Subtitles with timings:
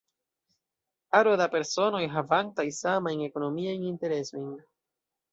[1.17, 4.49] Aro da personoj havantaj samajn ekonomiajn interesojn.